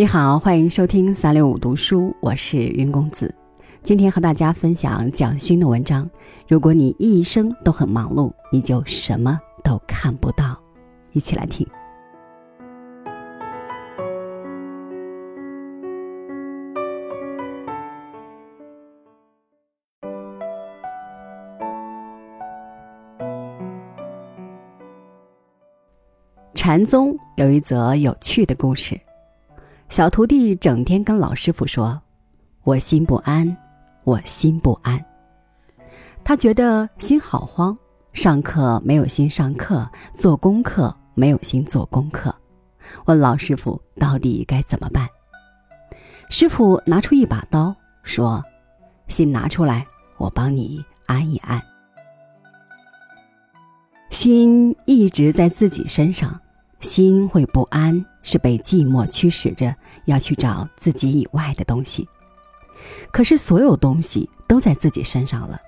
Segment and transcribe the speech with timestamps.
[0.00, 3.34] 你好，欢迎收听三六五读书，我是云公子。
[3.82, 6.08] 今天和大家分享蒋勋的文章。
[6.46, 10.56] 如果你一生都很忙碌，你就什么都看不到。
[11.10, 11.66] 一起来听。
[26.54, 28.96] 禅宗有一则有趣的故事。
[29.88, 32.00] 小徒弟整天跟老师傅说
[32.62, 33.56] ：“我心不安，
[34.04, 35.02] 我心不安。”
[36.22, 37.76] 他觉得心好慌，
[38.12, 42.34] 上课没有心上课，做功课没有心做功课。
[43.06, 45.08] 问老师傅到底该怎么办？
[46.28, 48.44] 师傅拿出一把刀，说
[49.08, 49.86] ：“心拿出来，
[50.18, 51.60] 我帮你安一安。”
[54.10, 56.38] 心一直在自己身上，
[56.80, 58.04] 心会不安。
[58.28, 62.06] 是被寂寞驱使着要去找自己以外的东西，
[63.10, 65.58] 可是所有东西都在自己身上了，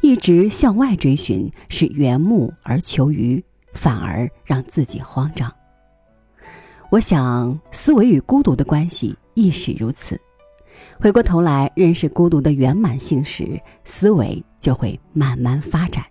[0.00, 5.52] 一直向外追寻是缘木而求鱼，反而让自己慌张。
[6.88, 10.20] 我想，思维与孤独的关系亦是如此。
[11.00, 16.04] 回过头来认识孤独的圆满性时，思维就会慢慢发展。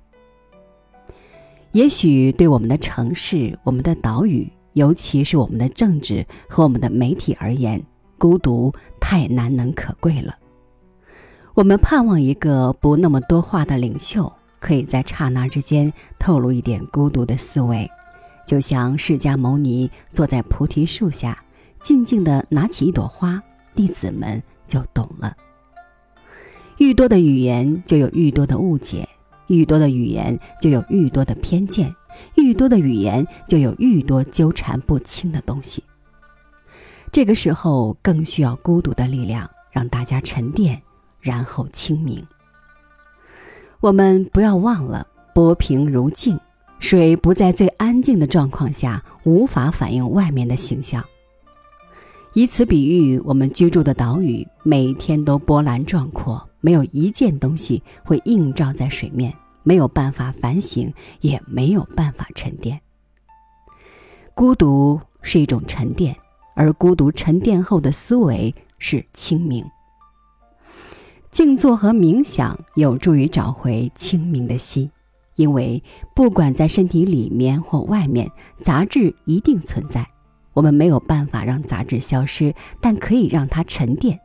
[1.72, 4.52] 也许对我们的城市，我们的岛屿。
[4.74, 7.84] 尤其是我们的政治和我们的媒体而言，
[8.18, 10.36] 孤独太难能可贵了。
[11.54, 17.88] 我们盼望一个不那么多话的领袖，可以在刹那之间透露一点孤独的思维，
[18.48, 21.44] 就像释迦牟尼坐在菩提树下，
[21.80, 23.42] 静静地拿起一朵花，
[23.76, 25.36] 弟子们就懂了。
[26.80, 29.08] 愈多的语言，就有愈多的误解；
[29.46, 31.94] 愈多的语言，就有愈多的偏见。
[32.36, 35.84] 愈多的语言，就有愈多纠缠不清的东西。
[37.12, 40.82] 这个时候，更需要孤独的力量，让大家沉淀，
[41.20, 42.26] 然后清明。
[43.80, 46.40] 我们不要忘了，波平如镜，
[46.80, 51.04] 水不在最安静的状况下，无法反映外面的形象。
[52.34, 59.32] 以此比喻，我们居住的岛屿，每天都波澜壮阔，没有一件东西会映照在水面。
[59.64, 62.80] 没有办法反省，也没有办法沉淀。
[64.36, 66.16] 孤独是一种沉淀，
[66.56, 69.66] 而孤独沉淀后的思维是清明。
[71.32, 74.92] 静坐和冥想有助于找回清明的心，
[75.36, 75.84] 因为
[76.16, 78.30] 不管在身体里面或外面，
[78.64, 80.08] 杂质一定存在。
[80.54, 84.20] 我们没有办法让杂质消失，但可以让它沉淀。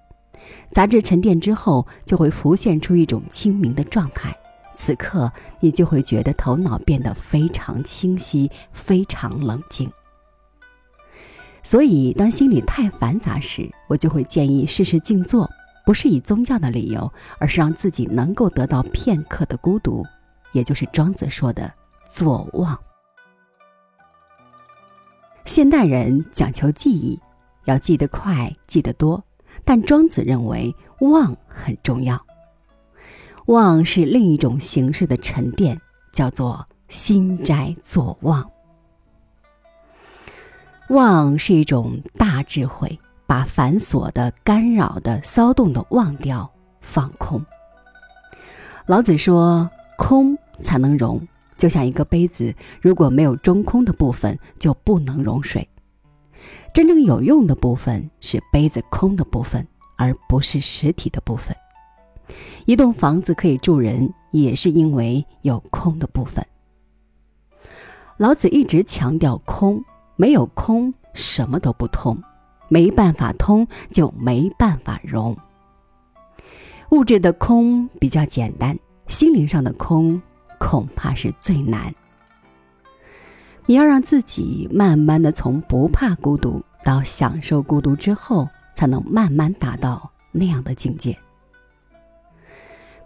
[0.71, 4.37] 杂质沉淀之后，就会浮现出一种清明的状态。
[4.79, 9.91] 此刻，你就会觉得头脑变得非常清晰，非常冷静。
[11.65, 15.51] 所以，当心里太繁杂时，我就会建议试试静坐，
[15.85, 20.07] 不是以宗教的理由，而是让自己能够得到片刻的孤独，
[20.53, 21.71] 也就是庄子说的
[22.09, 22.79] “坐忘”。
[25.45, 27.21] 现代人讲求记忆，
[27.65, 29.23] 要记得快，记得多，
[29.65, 32.28] 但庄子认为忘很重要。
[33.49, 35.81] 忘是另一种形式的沉淀，
[36.13, 38.47] 叫做心斋坐忘。
[40.91, 46.51] 忘是一种大智慧，把繁琐的、干扰的、骚动的忘掉，
[46.83, 47.43] 放空。
[48.85, 51.19] 老子说：“空才能容。”
[51.57, 55.67] 就像一个杯子，如果没有中空的部分，就不能容水。
[56.75, 59.67] 真正有用的部分是杯子空的部分，
[59.97, 61.57] 而不是实体的部分。
[62.67, 66.45] 一栋房子可以住人，也是因为有空的部分。
[68.17, 69.85] 老子一直强调空，
[70.17, 72.21] 没有空什么都不通，
[72.69, 75.37] 没办法通就没办法融。
[76.91, 80.21] 物质的空比较简单，心灵上的空
[80.59, 81.95] 恐怕是最难。
[83.67, 91.17] 你要让自己慢慢的从不怕孤独到享受孤独之后，才能慢慢达到那样的境界。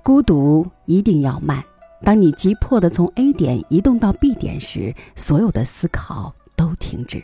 [0.03, 1.63] 孤独一定要慢。
[2.05, 7.23] 当你急迫的从 A 点移动到 B 点时，所有的思考都停止。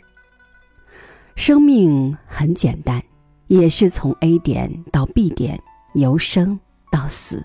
[1.35, 3.03] 生命很简单，
[3.49, 5.61] 也是从 A 点到 B 点，
[5.95, 6.61] 由生
[6.93, 7.45] 到死。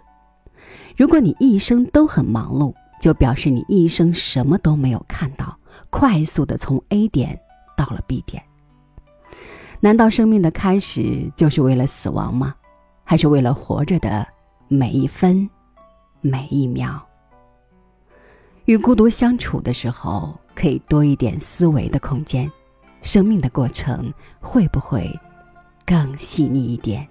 [0.95, 2.71] 如果你一生都很忙碌，
[3.01, 5.57] 就表示你一生什么都没有看到，
[5.89, 7.39] 快速的从 A 点
[7.75, 8.43] 到了 B 点。
[9.79, 12.53] 难道生命的开始就是为了死亡吗？
[13.03, 14.27] 还是为了活着的？
[14.75, 15.47] 每一分，
[16.19, 16.99] 每一秒，
[18.65, 22.51] 与孤独相处的时候，可以多一点思维的空间。
[23.03, 25.07] 生命的过程会不会
[25.85, 27.07] 更细腻一点。